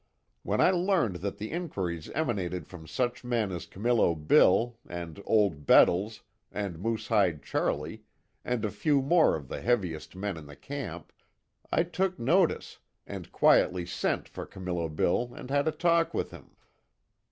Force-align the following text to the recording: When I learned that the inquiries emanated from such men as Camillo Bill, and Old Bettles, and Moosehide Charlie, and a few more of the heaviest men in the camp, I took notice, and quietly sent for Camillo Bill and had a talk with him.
When 0.41 0.59
I 0.61 0.71
learned 0.71 1.17
that 1.17 1.37
the 1.37 1.51
inquiries 1.51 2.09
emanated 2.15 2.65
from 2.67 2.87
such 2.87 3.23
men 3.23 3.51
as 3.51 3.67
Camillo 3.67 4.15
Bill, 4.15 4.79
and 4.89 5.21
Old 5.27 5.67
Bettles, 5.67 6.21
and 6.51 6.79
Moosehide 6.79 7.43
Charlie, 7.43 8.01
and 8.43 8.65
a 8.65 8.71
few 8.71 9.03
more 9.03 9.35
of 9.35 9.47
the 9.47 9.61
heaviest 9.61 10.15
men 10.15 10.37
in 10.37 10.47
the 10.47 10.55
camp, 10.55 11.13
I 11.71 11.83
took 11.83 12.17
notice, 12.17 12.79
and 13.05 13.31
quietly 13.31 13.85
sent 13.85 14.27
for 14.27 14.43
Camillo 14.47 14.89
Bill 14.89 15.35
and 15.35 15.51
had 15.51 15.67
a 15.67 15.71
talk 15.71 16.15
with 16.15 16.31
him. 16.31 16.55